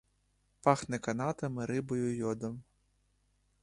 Пахне 0.61 0.99
канатами, 0.99 1.65
рибою, 1.65 2.09
йодом. 2.21 2.63